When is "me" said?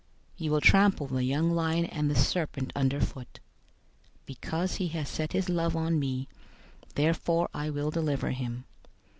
5.99-6.27